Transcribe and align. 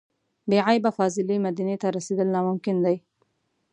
بې 0.49 0.59
عیبه 0.67 0.91
فاضلې 0.97 1.35
مدینې 1.45 1.75
ته 1.81 1.87
رسېدل 1.97 2.27
ناممکن 2.35 2.77
دي. 2.85 2.97